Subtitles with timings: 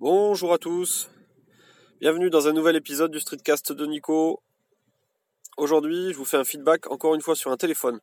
[0.00, 1.10] Bonjour à tous,
[2.00, 4.40] bienvenue dans un nouvel épisode du Streetcast de Nico.
[5.56, 7.98] Aujourd'hui, je vous fais un feedback encore une fois sur un téléphone.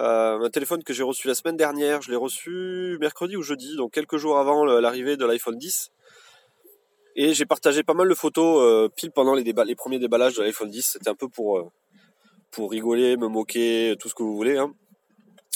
[0.00, 3.76] Euh, un téléphone que j'ai reçu la semaine dernière, je l'ai reçu mercredi ou jeudi,
[3.76, 5.92] donc quelques jours avant l'arrivée de l'iPhone 10.
[7.14, 10.68] Et j'ai partagé pas mal de photos euh, pile pendant les, premiers déballages de l'iPhone
[10.68, 10.84] 10.
[10.94, 11.70] C'était un peu pour, euh,
[12.50, 14.58] pour rigoler, me moquer, tout ce que vous voulez.
[14.58, 14.74] Hein.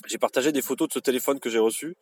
[0.07, 1.97] J'ai partagé des photos de ce téléphone que j'ai reçu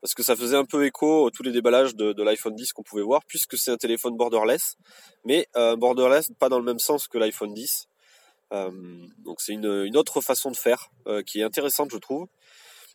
[0.00, 2.82] parce que ça faisait un peu écho à tous les déballages de, l'iPhone 10 qu'on
[2.82, 4.76] pouvait voir, puisque c'est un téléphone borderless,
[5.24, 7.88] mais euh, borderless pas dans le même sens que l'iPhone 10.
[8.52, 8.70] Euh,
[9.18, 12.28] donc c'est une, autre façon de faire euh, qui est intéressante je trouve.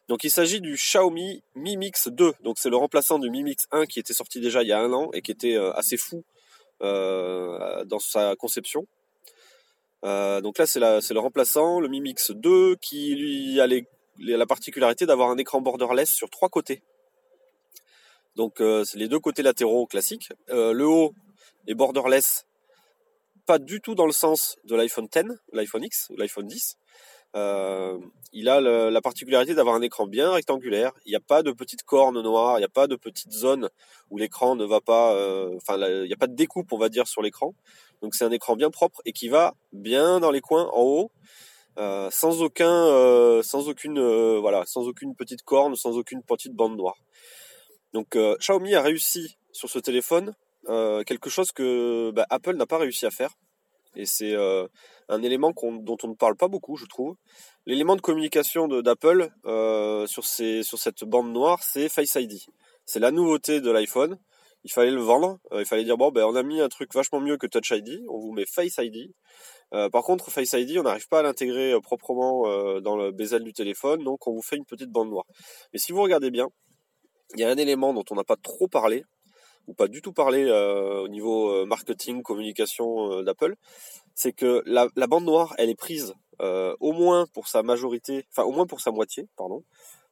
[0.07, 3.67] Donc il s'agit du Xiaomi Mi Mix 2, donc c'est le remplaçant du Mi Mix
[3.71, 6.23] 1 qui était sorti déjà il y a un an et qui était assez fou
[6.81, 8.87] dans sa conception.
[10.03, 13.67] donc là c'est le remplaçant, le Mi Mix 2 qui lui a
[14.17, 16.81] la particularité d'avoir un écran borderless sur trois côtés.
[18.35, 20.29] Donc euh, c'est les deux côtés latéraux classiques.
[20.49, 21.13] Euh, le haut
[21.67, 22.45] est borderless,
[23.45, 26.77] pas du tout dans le sens de l'iPhone 10, l'iPhone X ou l'iPhone 10.
[27.33, 27.97] Euh,
[28.33, 30.91] il a la particularité d'avoir un écran bien rectangulaire.
[31.05, 33.69] Il n'y a pas de petites cornes noires, il n'y a pas de petites zones
[34.09, 35.11] où l'écran ne va pas.
[35.55, 37.53] Enfin, il n'y a pas de découpe, on va dire, sur l'écran.
[38.01, 41.11] Donc c'est un écran bien propre et qui va bien dans les coins en haut.
[41.77, 43.99] sans aucun, sans aucune,
[44.39, 46.95] voilà, sans aucune petite corne, sans aucune petite bande noire.
[47.93, 50.33] Donc euh, Xiaomi a réussi sur ce téléphone
[50.69, 53.31] euh, quelque chose que bah, Apple n'a pas réussi à faire.
[53.95, 54.67] Et c'est euh,
[55.09, 57.15] un élément dont on ne parle pas beaucoup, je trouve.
[57.65, 59.29] L'élément de communication d'Apple
[60.07, 62.39] sur, cette bande noire, c'est Face ID.
[62.85, 64.17] C'est la nouveauté de l'iPhone.
[64.63, 65.39] Il fallait le vendre.
[65.53, 68.05] il fallait dire bon, ben, on a mis un truc vachement mieux que Touch ID.
[68.07, 69.11] On vous met Face ID.
[69.91, 74.05] par contre, Face ID, on n'arrive pas à l'intégrer proprement dans le bezel du téléphone,
[74.05, 75.25] donc on vous fait une petite bande noire.
[75.73, 76.47] Mais si vous regardez bien,
[77.35, 79.05] il y a un élément dont on n'a pas trop parlé,
[79.67, 83.55] ou pas du tout parlé euh, au niveau euh, marketing, communication euh, d'Apple,
[84.15, 86.13] c'est que la, bande noire, elle est prise
[86.79, 89.63] au moins pour sa majorité, enfin au moins pour sa moitié, pardon,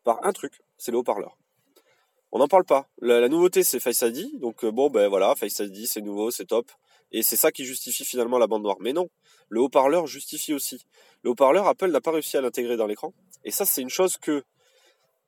[0.03, 1.35] par un truc, c'est le haut-parleur.
[2.31, 2.87] On n'en parle pas.
[3.01, 6.71] La, nouveauté, c'est Face ID, donc bon, ben voilà, Face ID, c'est nouveau, c'est top,
[7.11, 8.77] et c'est ça qui justifie finalement la bande noire.
[8.79, 9.09] Mais non,
[9.49, 10.85] le haut-parleur justifie aussi.
[11.23, 13.11] Le haut-parleur, Apple n'a pas réussi à l'intégrer dans l'écran,
[13.43, 14.43] et ça, c'est une chose que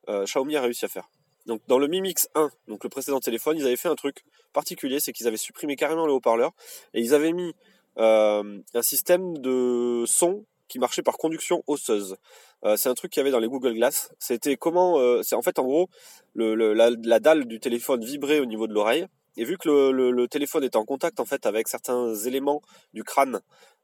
[0.07, 1.09] Xiaomi a réussi à faire.
[1.51, 4.23] Donc dans le Mi Mix 1, donc le précédent téléphone, ils avaient fait un truc
[4.53, 6.53] particulier, c'est qu'ils avaient supprimé carrément le haut-parleur
[6.94, 7.53] et ils avaient mis
[7.97, 12.16] euh, un système de son qui marchait par conduction osseuse.
[12.63, 14.13] Euh, c'est un truc qu'il y avait dans les Google Glass.
[14.17, 15.89] C'était comment, euh, c'est en fait en gros
[16.35, 20.78] la, dalle du téléphone vibrait au niveau de l'oreille et vu que le, téléphone était
[20.78, 22.62] en contact en fait avec certains éléments
[22.94, 23.41] du crâne,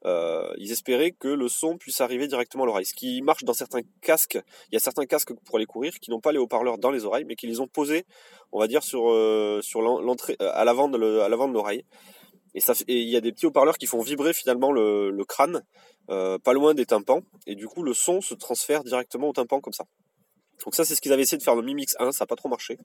[0.08, 2.86] euh, ils espéraient que le son puisse arriver directement à l'oreille.
[2.86, 4.40] Ce qui marche dans certains casques,
[4.72, 7.04] il y a certains casques pour aller courir qui n'ont pas les haut-parleurs dans les
[7.04, 8.06] oreilles, mais qui les ont posés,
[8.54, 11.84] on va dire, euh, euh, à l'avant de l'oreille.
[12.56, 15.64] Et, il y a des petits haut-parleurs qui font vibrer finalement le, le crâne,
[16.08, 19.74] pas loin des tympans, et du coup le son se transfère directement au tympan comme
[19.74, 19.84] ça.
[20.66, 22.24] Donc ça, c'est ce qu'ils avaient essayé de faire dans le Mi Mix 1, ça
[22.24, 22.78] n'a pas trop marché.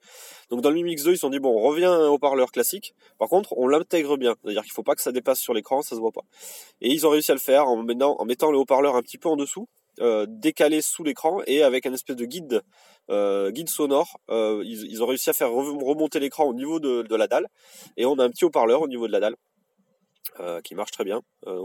[0.50, 2.08] Donc dans le Mi Mix 2, ils se sont dit, bon, on revient à un
[2.08, 2.94] haut-parleur classique.
[3.18, 4.34] Par contre, on l'intègre bien.
[4.42, 6.22] C'est-à-dire qu'il ne faut pas que ça dépasse sur l'écran, ça se voit pas.
[6.80, 9.36] Et ils ont réussi à le faire en mettant, le haut-parleur un petit peu en
[9.36, 9.68] dessous,
[10.00, 12.62] euh, décalé sous l'écran et avec un espèce de guide,
[13.10, 14.20] euh, sonore.
[14.30, 17.48] Euh, ils, ont réussi à faire remonter l'écran au niveau de, la dalle.
[17.96, 19.36] Et on a un petit haut-parleur au niveau de la dalle.
[20.62, 21.20] qui marche très bien.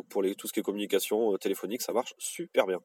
[0.09, 2.79] pour tout ce qui est communication téléphonique, ça marche super bien.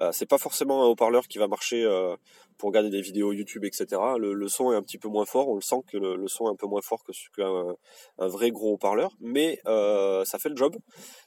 [0.00, 2.16] Euh, c'est pas forcément un haut-parleur qui va marcher euh,
[2.58, 3.86] pour regarder des vidéos YouTube, etc.
[4.18, 6.50] Le, son est un petit peu moins fort, on le sent que le, son est
[6.50, 7.04] un peu moins fort
[7.36, 7.76] qu'un
[8.18, 10.76] un vrai gros haut-parleur, mais euh, ça fait le job.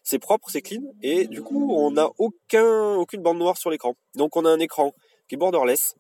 [0.04, 3.96] C'est propre, c'est clean, et du coup on n'a aucun, aucune bande noire sur l'écran.
[4.16, 4.94] Donc on a un écran
[5.30, 5.96] qui est borderless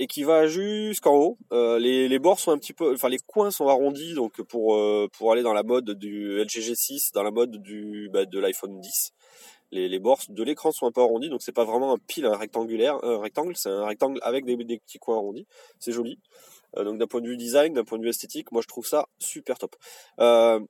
[0.00, 1.38] et qui va jusqu'en haut.
[1.50, 4.78] les, les, bords sont un petit peu, enfin les coins sont arrondis, donc pour
[5.12, 8.80] pour aller dans la mode du LG G6, dans la mode du bah, de l'iPhone
[8.80, 9.12] 10
[9.70, 13.02] les, bords de l'écran sont un peu arrondis, donc c'est pas vraiment un pile rectangulaire,
[13.04, 15.46] un rectangle, c'est un rectangle avec des, petits coins arrondis.
[15.78, 16.18] C'est joli.
[16.76, 18.86] Euh, donc d'un point de vue design, d'un point de vue esthétique, moi je trouve
[18.86, 19.76] ça super top.
[20.20, 20.60] Euh,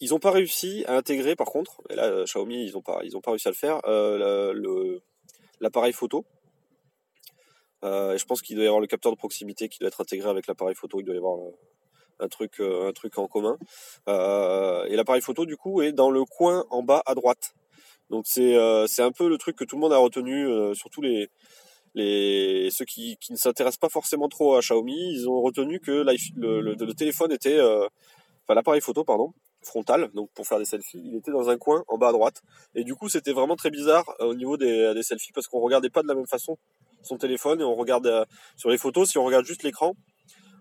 [0.00, 3.00] ils n'ont pas réussi à intégrer, par contre, et là euh, Xiaomi ils n'ont pas,
[3.14, 3.80] ont pas réussi à le faire,
[5.60, 6.24] l'appareil photo.
[7.82, 10.46] je pense qu'il doit y avoir le capteur de proximité qui doit être intégré avec
[10.46, 11.00] l'appareil photo.
[11.00, 11.38] Il doit y avoir
[12.20, 13.56] un truc, un truc en commun.
[14.06, 17.54] et l'appareil photo du coup est dans le coin en bas à droite.
[18.14, 21.02] Donc euh, c'est un peu le truc que tout le monde a retenu, euh, surtout
[21.02, 21.28] les,
[21.96, 25.90] les ceux qui, qui ne s'intéressent pas forcément trop à Xiaomi, ils ont retenu que
[25.90, 27.88] le, téléphone était, euh,
[28.44, 29.32] enfin l'appareil photo pardon,
[29.64, 32.40] frontal, donc pour faire des selfies, il était dans un coin en bas à droite.
[32.76, 35.90] Et du coup c'était vraiment très bizarre au niveau des, des selfies parce qu'on regardait
[35.90, 36.56] pas de la même façon
[37.02, 39.96] son téléphone et on regarde sur les photos, si on regarde juste l'écran,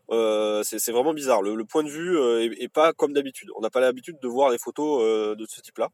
[0.10, 1.44] c'est vraiment bizarre.
[1.44, 2.18] Le, point de vue
[2.60, 3.50] est, pas comme d'habitude.
[3.56, 5.90] On n'a pas l'habitude de voir des photos de ce type-là.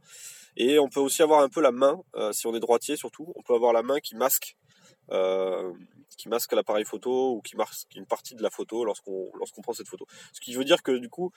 [0.57, 2.01] Et on peut aussi avoir un peu la main,
[2.31, 4.55] si on est droitier surtout, on peut avoir la main qui masque
[6.19, 9.73] qui masque l'appareil photo ou qui masque une partie de la photo lorsqu'on lorsqu'on prend
[9.73, 10.05] cette photo.
[10.33, 11.31] Ce qui veut dire que du coup,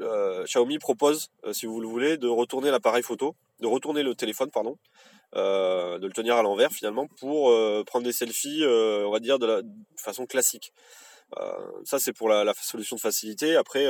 [0.00, 4.14] euh, Xiaomi propose, euh, si vous le voulez, de retourner l'appareil photo, de retourner le
[4.14, 4.78] téléphone, pardon,
[5.34, 7.52] euh, de le tenir à l'envers finalement pour
[7.86, 9.64] prendre des selfies, on va dire de,
[9.96, 10.72] façon classique.
[11.84, 13.56] ça c'est pour la, solution de facilité.
[13.56, 13.86] Après,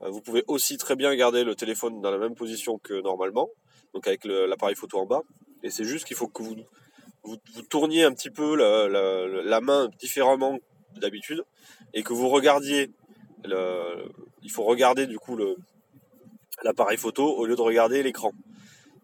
[0.00, 3.48] vous pouvez aussi très bien garder le téléphone dans la même position que normalement,
[3.94, 5.22] donc avec l'appareil photo en bas.
[5.62, 6.56] Et c'est juste qu'il faut que vous
[7.24, 7.36] vous,
[7.68, 10.58] tourniez un petit peu la, main différemment
[10.96, 11.44] d'habitude
[11.94, 12.90] et que vous regardiez
[13.44, 15.38] il faut regarder du coup
[16.62, 18.32] l'appareil photo au lieu de regarder l'écran.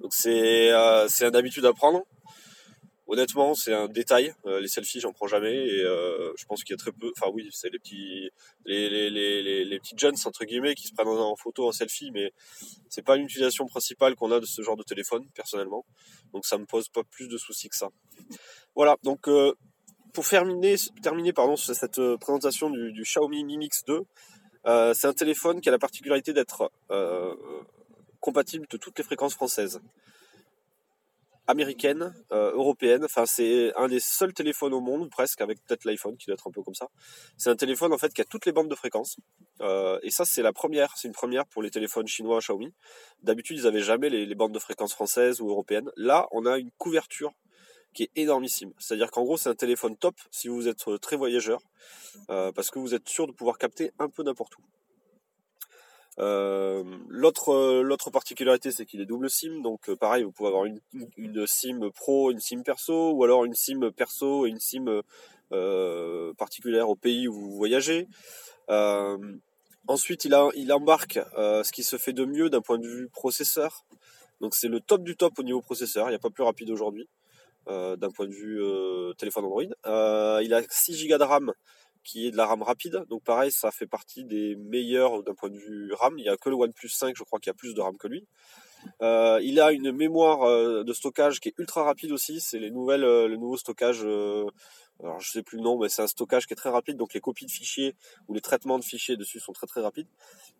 [0.01, 2.05] Donc c'est euh, c'est un habitude à prendre.
[3.11, 4.35] Honnêtement, c'est un détail.
[4.45, 7.11] Euh, les selfies, j'en prends jamais et euh, je pense qu'il y a très peu.
[7.17, 8.29] Enfin oui, c'est les petits
[8.67, 12.35] les, jeunes entre guillemets qui se prennent en, photo en selfie, mais
[12.91, 15.87] c'est pas l'utilisation principale qu'on a de ce genre de téléphone personnellement.
[16.35, 17.89] Donc ça me pose pas plus de soucis que ça.
[18.77, 18.99] Voilà.
[19.03, 19.55] Donc euh,
[20.13, 24.03] pour terminer, terminer pardon cette présentation du, du Xiaomi Mi Mix 2,
[24.93, 26.71] c'est un téléphone qui a la particularité d'être
[28.21, 29.81] compatible de toutes les fréquences françaises
[31.49, 33.05] américaine, euh, européenne.
[33.05, 36.47] Enfin, c'est un des seuls téléphones au monde, presque, avec peut-être l'iPhone qui doit être
[36.47, 36.89] un peu comme ça.
[37.37, 39.17] C'est un téléphone en fait qui a toutes les bandes de fréquences.
[39.63, 40.97] Euh, et ça, c'est la première.
[40.97, 42.73] C'est une première pour les téléphones chinois Xiaomi.
[43.23, 45.91] D'habitude, ils n'avaient jamais les, bandes de fréquences françaises ou européennes.
[45.97, 47.33] Là, on a une couverture
[47.95, 48.73] qui est énormissime.
[48.79, 51.63] C'est-à-dire qu'en gros, c'est un téléphone top si vous êtes très voyageur,
[52.29, 54.63] euh, parce que vous êtes sûr de pouvoir capter un peu n'importe où.
[56.21, 60.49] Euh, l'autre euh, l'autre particularité c'est qu'il est double SIM donc euh, pareil vous pouvez
[60.49, 60.81] avoir une,
[61.47, 65.03] SIM pro une SIM perso ou alors une SIM perso et une SIM
[66.37, 68.09] particulière au pays où vous voyagez.
[69.87, 73.85] Ensuite il il embarque ce qui se fait de mieux d'un point de vue processeur.
[74.41, 76.71] Donc c'est le top du top au niveau processeur il n'y a pas plus rapide
[76.71, 77.09] aujourd'hui
[77.67, 78.61] d'un point de vue
[79.17, 79.63] téléphone Android.
[80.43, 81.53] Il a 6 Go de RAM
[82.09, 83.05] qui est de la RAM rapide.
[83.11, 86.15] Donc pareil, ça fait partie des meilleurs d'un point de vue RAM.
[86.19, 88.09] Il n'y a que le OnePlus 5, je crois, qui a plus de RAM que
[88.09, 88.27] lui.
[89.03, 92.41] Euh, il a une mémoire euh, de stockage qui est ultra rapide aussi.
[92.41, 94.01] C'est euh, le nouveau stockage.
[94.01, 96.97] alors je sais plus le nom, mais c'est un stockage qui est très rapide.
[96.97, 97.95] Donc les copies de fichiers
[98.27, 100.09] ou les traitements de fichiers dessus sont très très rapides.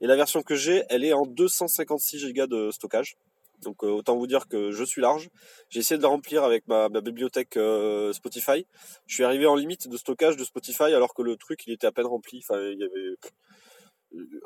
[0.03, 3.17] Et la version que j'ai, elle est en 256 Go de stockage.
[3.63, 5.29] Donc euh, autant vous dire que je suis large.
[5.69, 8.67] J'ai essayé de le remplir avec ma, bibliothèque euh, Spotify.
[9.07, 11.87] Je suis arrivé en limite de stockage de Spotify alors que le truc il était
[11.87, 12.41] à peine rempli.
[12.45, 13.17] Enfin, il y avait.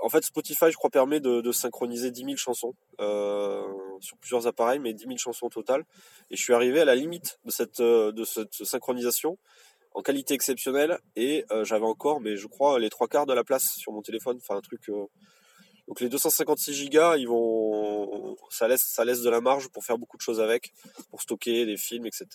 [0.03, 3.63] En fait, Spotify, je crois, permet de, synchroniser 10 000 chansons euh,
[4.01, 5.85] sur plusieurs appareils, mais 10 000 chansons au total.
[6.31, 9.39] Et je suis arrivé à la limite de cette, de cette synchronisation
[9.95, 10.99] en qualité exceptionnelle.
[11.15, 14.39] Et j'avais encore, mais je crois, les trois quarts de la place sur mon téléphone.
[14.39, 14.91] Enfin, un truc
[15.89, 19.99] donc les 256 Go, ils vont, ça laisse, ça laisse de la marge pour faire
[19.99, 20.73] beaucoup de choses avec,
[21.11, 22.27] pour stocker des films, etc.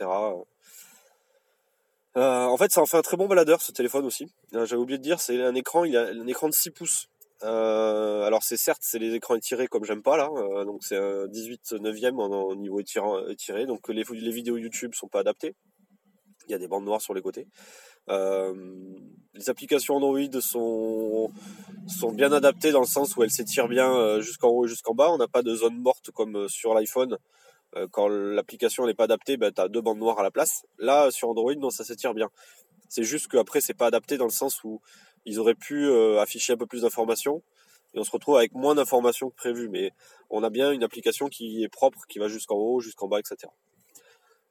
[2.17, 4.27] Euh, en fait, ça en fait un très bon baladeur ce téléphone aussi.
[4.53, 7.09] Euh, j'avais oublié de dire, c'est un écran, il a un écran de 6 pouces.
[7.43, 10.27] Euh, alors c'est certes, c'est les écrans étirés comme j'aime pas là,
[10.65, 15.19] donc c'est un 18 neuvième en, niveau étiré, donc les, les vidéos YouTube sont pas
[15.19, 15.53] adaptées.
[16.47, 17.47] Il y a des bandes noires sur les côtés.
[18.09, 18.53] Euh,
[19.33, 21.29] les applications Android sont,
[21.87, 24.93] sont bien adaptées dans le sens où elles s'étirent bien euh, jusqu'en haut et jusqu'en
[24.93, 25.11] bas.
[25.11, 27.17] On n'a pas de zone morte comme euh, sur l'iPhone.
[27.91, 30.65] Quand l'application n'est pas adaptée, ben, tu as deux bandes noires à la place.
[30.79, 32.29] Là, sur Android, non, ça s'étire bien.
[32.87, 34.81] C'est juste qu'après, c'est pas adapté dans le sens où
[35.25, 37.43] ils auraient pu afficher un peu plus d'informations
[37.93, 39.69] et on se retrouve avec moins d'informations que prévu.
[39.69, 39.91] Mais
[40.29, 43.51] on a bien une application qui est propre, qui va jusqu'en haut, jusqu'en bas, etc.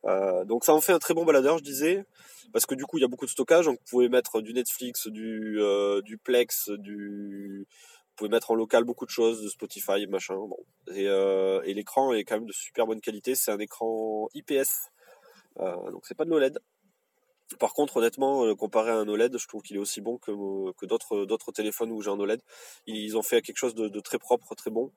[0.06, 2.04] Euh, donc ça en fait un très bon baladeur, je disais,
[2.52, 4.52] parce que du coup il y a beaucoup de stockage, donc vous pouvez mettre du
[4.52, 9.48] Netflix, du, euh, du Plex, du, vous pouvez mettre en local beaucoup de choses, de
[9.48, 10.36] Spotify, machin.
[10.36, 10.58] Bon.
[10.94, 14.90] Et, euh, et l'écran est quand même de super bonne qualité, c'est un écran IPS,
[15.58, 16.58] donc c'est pas de l'OLED.
[17.60, 20.32] Par contre, honnêtement, comparé à un OLED, je trouve qu'il est aussi bon que,
[20.72, 22.42] que d'autres, d'autres téléphones où j'ai un OLED.
[22.86, 24.92] Ils ont fait quelque chose de très propre, très bon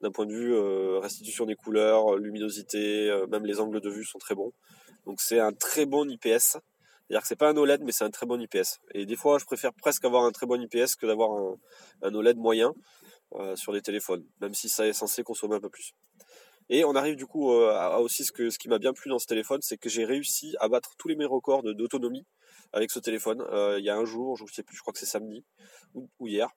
[0.00, 4.04] d'un point de vue euh, restitution des couleurs, luminosité, euh, même les angles de vue
[4.04, 4.52] sont très bons.
[5.06, 6.58] Donc c'est un très bon IPS.
[7.08, 8.78] C'est-à-dire que c'est pas un OLED, mais c'est un très bon IPS.
[8.94, 11.30] Et des fois, je préfère presque avoir un très bon IPS que d'avoir
[12.02, 12.72] un, OLED moyen
[13.34, 15.92] euh, sur les téléphones, même si ça est censé consommer un peu plus.
[16.68, 19.18] Et on arrive du coup à aussi ce, que, ce qui m'a bien plu dans
[19.18, 22.24] ce téléphone, c'est que j'ai réussi à battre tous les mes records d'autonomie
[22.72, 23.44] avec ce téléphone.
[23.76, 25.44] il y a un jour, je ne sais plus, je crois que c'est samedi
[25.94, 26.48] ou, hier,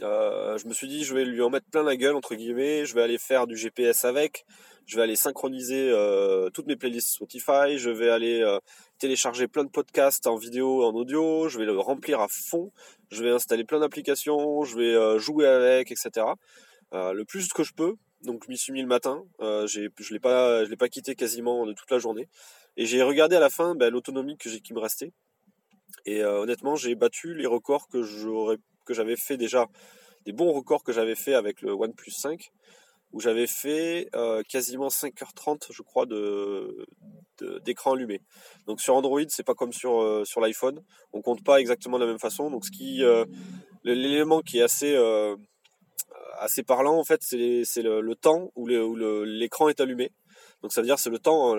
[0.00, 2.84] je me suis dit, je vais lui en mettre plein la gueule, entre guillemets.
[2.84, 4.44] Je vais aller faire du GPS avec.
[4.86, 5.92] Je vais aller synchroniser
[6.54, 7.76] toutes mes playlists Spotify.
[7.76, 8.58] Je vais aller
[8.98, 11.48] télécharger plein de podcasts en vidéo, en audio.
[11.48, 12.72] Je vais le remplir à fond.
[13.10, 14.64] Je vais installer plein d'applications.
[14.64, 16.26] Je vais jouer avec, etc.
[16.92, 17.94] le plus que je peux.
[18.22, 19.24] Donc je m'y suis mis le matin.
[19.40, 22.28] je ne l'ai pas, je l'ai pas quitté quasiment de toute la journée.
[22.78, 25.12] Et j'ai regardé à la fin ben, l'autonomie que j'ai qui me restait.
[26.06, 29.68] Et euh, honnêtement, j'ai battu les records que j'aurais que j'avais fait déjà,
[30.24, 32.50] des bons records que j'avais fait avec le OnePlus 5,
[33.12, 36.86] où j'avais fait euh, quasiment 5h30, je crois, de,
[37.64, 38.20] d'écran allumé.
[38.66, 42.04] Donc sur Android, c'est pas comme sur, euh, sur l'iPhone, on compte pas exactement de
[42.04, 42.50] la même façon.
[42.50, 43.02] Donc ce qui,
[43.84, 44.96] l'élément qui est assez
[46.38, 50.12] assez parlant en fait, c'est le, temps où l'écran est allumé.
[50.62, 51.54] Donc ça veut dire c'est le temps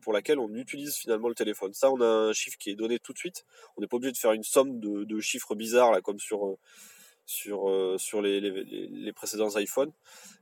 [0.00, 1.72] pour lequel on utilise finalement le téléphone.
[1.72, 3.44] Ça, on a un chiffre qui est donné tout de suite.
[3.76, 6.58] On n'est pas obligé de faire une somme de, chiffres bizarres là, comme sur euh,
[7.24, 9.92] sur euh, sur les, les, précédents iPhones.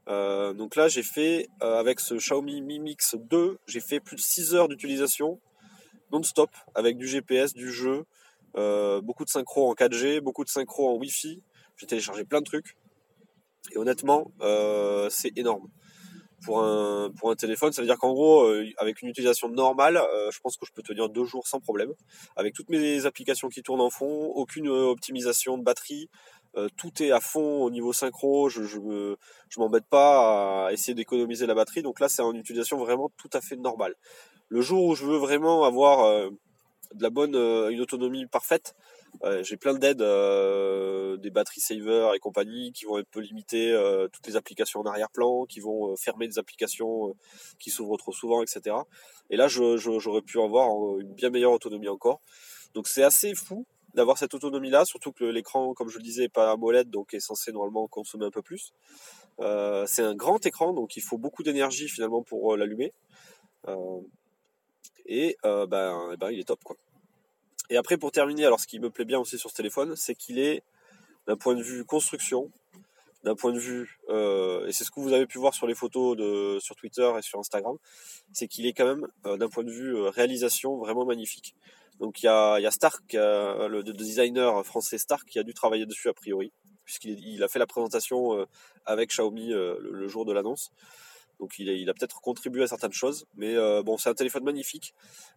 [0.08, 4.20] Euh, donc là, j'ai fait avec ce Xiaomi Mi Mix 2, j'ai fait plus de
[4.20, 5.38] 6 heures d'utilisation
[6.10, 8.04] non-stop avec du GPS, du jeu,
[9.02, 11.42] beaucoup de synchro en 4G, beaucoup de synchro en Wi-Fi.
[11.76, 12.76] J'ai téléchargé plein de trucs.
[13.72, 14.32] Et honnêtement,
[15.10, 15.68] c'est énorme
[16.44, 17.72] pour un, pour un téléphone.
[17.72, 20.72] Ça veut dire qu'en gros, euh, avec une utilisation normale, euh, je pense que je
[20.72, 21.92] peux tenir deux jours sans problème.
[22.36, 26.08] Avec toutes mes applications qui tournent en fond, aucune euh, optimisation de batterie,
[26.76, 28.48] tout est à fond au niveau synchro.
[28.48, 29.16] Je je me,
[29.48, 31.82] je m'embête pas à essayer d'économiser la batterie.
[31.82, 33.94] Donc là, c'est en utilisation vraiment tout à fait normale.
[34.48, 36.28] Le jour où je veux vraiment avoir
[36.92, 38.74] de la bonne, une autonomie parfaite,
[39.42, 44.08] j'ai plein d'aides, euh, des batteries saver et compagnie qui vont un peu limiter euh,
[44.08, 47.14] toutes les applications en arrière-plan, qui vont euh, fermer des applications
[47.58, 48.76] qui s'ouvrent trop souvent, etc.
[49.28, 52.20] Et là, j'aurais pu avoir une bien meilleure autonomie encore.
[52.74, 56.28] Donc c'est assez fou d'avoir cette autonomie-là, surtout que l'écran, comme je le disais, n'est
[56.28, 58.72] pas AMOLED, donc est censé normalement consommer un peu plus.
[59.38, 62.92] c'est un grand écran, donc il faut beaucoup d'énergie finalement pour l'allumer.
[65.06, 66.76] et ben, ben, il est top quoi.
[67.70, 70.16] Et après, pour terminer, alors ce qui me plaît bien aussi sur ce téléphone, c'est
[70.16, 70.62] qu'il est,
[71.26, 72.50] d'un point de vue construction,
[73.22, 75.74] d'un point de vue, euh, et c'est ce que vous avez pu voir sur les
[75.74, 77.76] photos de, sur Twitter et sur Instagram,
[78.32, 81.54] c'est qu'il est quand même, euh, d'un point de vue euh, réalisation, vraiment magnifique.
[81.98, 86.14] Donc il y a, Stark, le, designer français Stark, qui a dû travailler dessus a
[86.14, 86.50] priori,
[86.84, 88.46] puisqu'il il a fait la présentation
[88.86, 90.70] avec Xiaomi le, jour de l'annonce.
[91.40, 94.94] Donc il a peut-être contribué à certaines choses, mais bon, c'est un téléphone magnifique.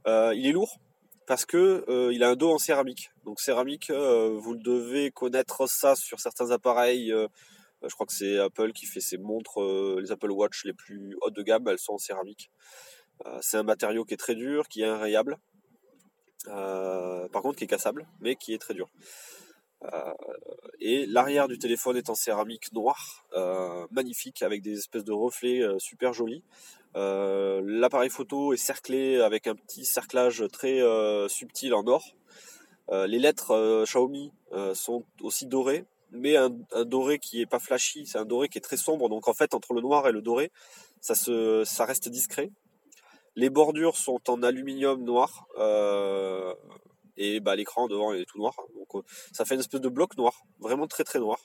[0.08, 0.80] il est lourd,
[1.27, 3.12] parce que euh, il a un dos en céramique.
[3.25, 7.12] Donc céramique, euh, vous devez connaître ça sur certains appareils.
[7.12, 7.27] Euh,
[7.84, 9.60] je crois que c'est Apple qui fait ses montres,
[10.00, 12.50] les Apple Watch les plus hautes de gamme, elles sont en céramique.
[13.42, 15.38] c'est un matériau qui est très dur, qui est inrayable.
[16.46, 18.89] par contre, qui est cassable, mais qui est très dur.
[20.80, 23.25] Et l'arrière du téléphone est en céramique noire,
[23.92, 26.44] magnifique, avec des espèces de reflets super jolis.
[26.96, 32.04] Euh, l'appareil photo est cerclé avec un petit cerclage très euh, subtil en or.
[32.92, 34.32] Euh, les lettres Xiaomi
[34.74, 36.50] sont aussi dorées, mais un,
[36.86, 39.10] doré qui est pas flashy, c'est un doré qui est très sombre.
[39.10, 40.52] Donc en fait, entre le noir et le doré,
[41.02, 42.52] ça, se, ça reste discret.
[43.36, 45.48] Les bordures sont en aluminium noir.
[47.17, 48.55] Et bah, l'écran devant est tout noir.
[48.75, 51.39] Donc ça fait une espèce de bloc noir, vraiment très très noir.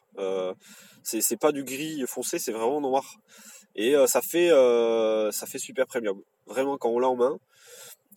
[1.03, 3.05] c'est pas du gris foncé, c'est vraiment noir.
[3.79, 6.21] Et euh, ça, fait, euh, ça fait super premium.
[6.47, 7.39] Vraiment, quand on l'a en main,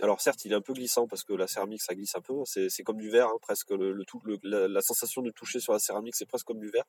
[0.02, 2.34] alors certes, il est un peu glissant parce que la céramique, ça glisse un peu.
[2.46, 3.70] C'est comme du verre, hein, presque.
[3.70, 3.96] Le,
[4.44, 6.86] la, sensation de toucher sur la céramique, c'est presque comme du verre.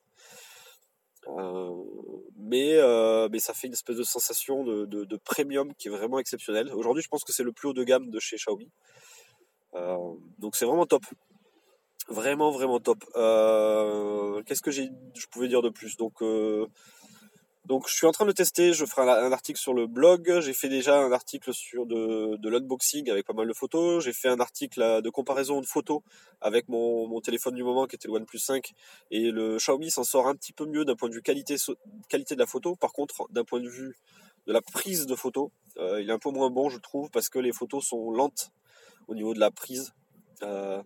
[1.27, 1.71] Euh,
[2.35, 2.79] mais,
[3.29, 6.73] mais ça fait une espèce de sensation de, de, premium qui est vraiment exceptionnelle.
[6.73, 8.71] Aujourd'hui, je pense que c'est le plus haut de gamme de chez Xiaomi.
[10.39, 11.03] Donc c'est vraiment top.
[12.09, 12.99] Vraiment, vraiment top.
[14.45, 15.97] Qu'est-ce que je pouvais dire de plus?
[15.97, 16.21] Donc
[17.65, 20.51] donc je suis en train de tester, je ferai un article sur le blog, j'ai
[20.51, 24.41] fait déjà un article sur de, l'unboxing avec pas mal de photos, j'ai fait un
[24.41, 26.01] article de comparaison de photos
[26.41, 28.73] avec mon, téléphone du moment qui était le OnePlus 5
[29.11, 31.55] et le Xiaomi s'en sort un petit peu mieux d'un point de vue qualité,
[32.09, 33.95] qualité de la photo, par contre d'un point de vue
[34.45, 37.29] de la prise de photos, euh, il est un peu moins bon je trouve parce
[37.29, 38.51] que les photos sont lentes
[39.07, 39.93] au niveau de la prise.
[40.43, 40.81] Euh,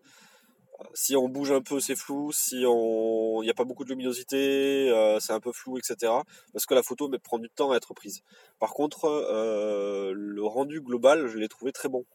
[0.94, 2.32] si on bouge un peu, c'est flou.
[2.32, 6.14] Si on, il n'y a pas beaucoup de luminosité, euh, c'est un peu flou, etc.
[6.54, 8.22] Parce que la photo mais, prend du temps à être prise.
[8.60, 12.06] Par contre, euh, le rendu global, je l'ai trouvé très bon.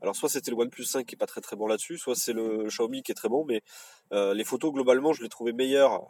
[0.00, 2.32] Alors soit c'était le OnePlus 5 qui est pas très très bon là-dessus, soit c'est
[2.32, 3.62] le Xiaomi qui est très bon, mais
[4.12, 6.06] les photos globalement, je les trouvais meilleures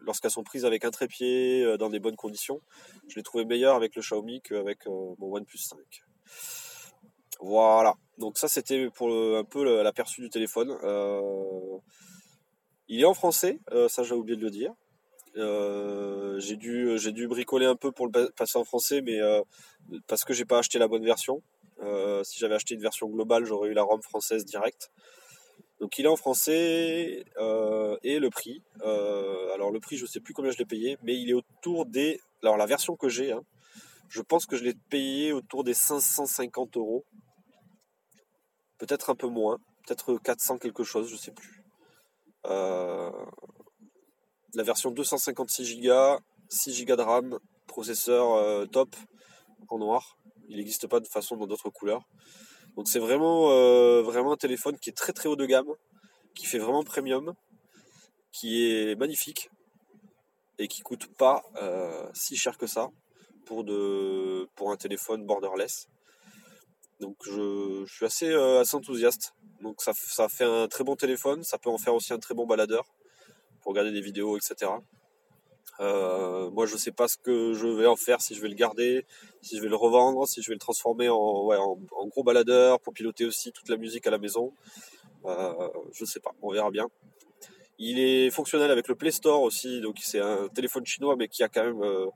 [0.00, 2.62] lorsqu'elles sont prises avec un trépied dans des bonnes conditions.
[3.08, 5.78] Je les trouvais meilleures avec le Xiaomi qu'avec mon OnePlus 5.
[7.40, 7.94] Voilà.
[8.18, 10.76] Donc ça c'était pour un peu l'aperçu du téléphone.
[10.82, 11.78] Euh,
[12.88, 14.72] il est en français, euh, ça j'ai oublié de le dire.
[15.36, 19.18] Euh, j'ai dû, bricoler un peu pour le passer en français, mais
[20.06, 21.42] parce que j'ai pas acheté la bonne version.
[22.24, 24.90] Si j'avais acheté une version globale, j'aurais eu la ROM française directe.
[25.78, 27.24] Donc il est en français
[28.02, 28.62] et le prix.
[28.82, 32.18] alors le prix, je sais plus combien je l'ai payé, mais il est autour des.
[32.42, 33.42] Alors la version que j'ai, hein,
[34.08, 37.04] je pense que je l'ai payé autour des 550 euros.
[38.78, 41.62] Peut-être un peu moins, peut-être 400 quelque chose, je sais plus.
[42.46, 43.10] Euh,
[44.54, 46.18] la version 256 Go,
[46.48, 48.94] 6 Go de RAM, processeur euh, top
[49.68, 50.18] en noir.
[50.48, 52.06] Il n'existe pas de façon dans d'autres couleurs.
[52.76, 55.72] Donc c'est vraiment, euh, vraiment un téléphone qui est très très haut de gamme,
[56.34, 57.34] qui fait vraiment premium,
[58.32, 59.50] qui est magnifique
[60.58, 61.42] et qui coûte pas
[62.14, 62.90] si cher que ça
[63.46, 65.88] pour, de, pour un téléphone borderless.
[67.00, 69.34] Donc je, suis assez, euh, assez enthousiaste.
[69.60, 72.34] Donc ça, ça, fait un très bon téléphone, ça peut en faire aussi un très
[72.34, 72.84] bon baladeur
[73.60, 74.70] pour regarder des vidéos, etc.
[75.80, 78.54] Euh, moi je sais pas ce que je vais en faire, si je vais le
[78.54, 79.04] garder,
[79.42, 82.94] si je vais le revendre, si je vais le transformer en, en, gros baladeur pour
[82.94, 84.54] piloter aussi toute la musique à la maison.
[85.26, 86.86] Euh, je sais pas, on verra bien.
[87.78, 91.42] Il est fonctionnel avec le Play Store aussi, donc c'est un téléphone chinois mais qui
[91.42, 92.06] a quand même euh,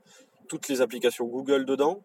[0.47, 2.03] toutes les applications Google dedans.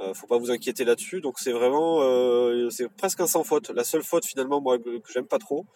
[0.00, 1.20] Euh, faut pas vous inquiéter là-dessus.
[1.20, 3.70] Donc c'est vraiment, euh, c'est presque un sans faute.
[3.70, 5.66] La seule faute finalement, moi que, j'aime pas trop,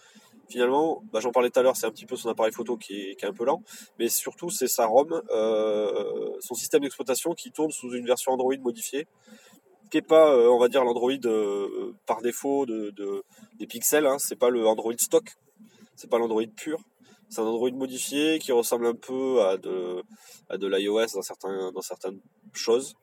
[0.49, 2.95] finalement, bah, j'en parlais tout à l'heure, c'est un petit peu son appareil photo qui
[2.95, 3.63] est, un peu lent,
[3.99, 8.57] mais surtout c'est sa ROM, euh, son système d'exploitation qui tourne sous une version Android
[8.61, 9.07] modifiée,
[9.91, 11.13] qui est pas, on va dire, l'Android
[12.07, 13.25] par défaut de,
[13.59, 14.07] des pixels.
[14.07, 15.25] Hein, c'est pas le Android stock,
[15.97, 16.79] c'est pas l'Android pur.
[17.29, 20.03] C'est un Android modifié qui ressemble un peu à de,
[20.51, 22.21] à de l'iOS dans, dans certaines
[22.53, 22.95] choses.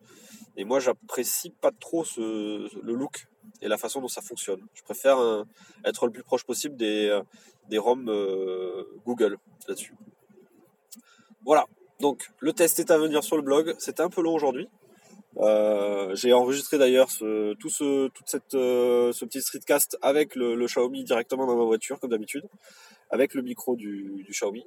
[0.57, 3.27] Et moi, j'apprécie pas trop le look
[3.61, 4.61] et la façon dont ça fonctionne.
[4.73, 5.17] Je préfère
[5.85, 7.19] être le plus proche possible des,
[7.69, 9.37] des ROM euh, Google
[9.67, 9.93] là-dessus.
[11.45, 11.65] Voilà.
[11.99, 13.75] Donc, le test est à venir sur le blog.
[13.77, 14.67] C'était un peu long aujourd'hui.
[15.37, 21.03] Euh, j'ai enregistré d'ailleurs tout ce, toute cette, euh, ce petit streetcast avec le, Xiaomi
[21.03, 22.43] directement dans ma voiture, comme d'habitude
[23.09, 24.65] avec le micro du, Xiaomi.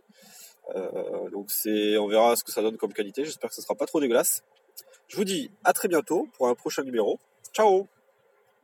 [0.76, 3.24] Euh, donc on verra ce que ça donne comme qualité.
[3.24, 4.44] J'espère que ce sera pas trop dégueulasse.
[5.12, 7.20] Je vous dis à très bientôt pour un prochain numéro.
[7.52, 7.86] Ciao